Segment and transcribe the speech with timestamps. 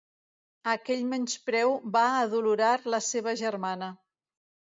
[0.71, 3.91] Aquell menyspreu va adolorar la seva germana.